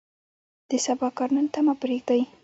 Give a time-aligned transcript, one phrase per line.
[0.69, 2.21] د سبا کار نن ته مه پرېږدئ.